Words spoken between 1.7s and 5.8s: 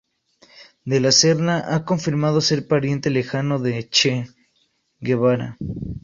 ha confirmado ser pariente lejano del "Che" Guevara.